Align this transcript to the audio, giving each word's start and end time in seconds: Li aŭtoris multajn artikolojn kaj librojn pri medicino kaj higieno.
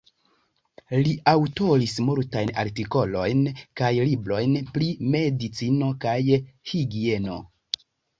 Li 0.99 1.09
aŭtoris 1.31 1.91
multajn 2.05 2.51
artikolojn 2.63 3.43
kaj 3.81 3.91
librojn 4.07 4.55
pri 4.79 4.87
medicino 5.17 5.91
kaj 6.07 6.15
higieno. 6.73 7.37